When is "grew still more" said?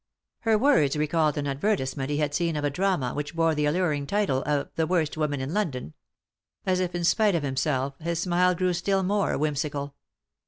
8.55-9.37